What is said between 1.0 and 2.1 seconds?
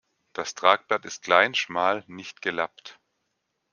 ist klein, schmal,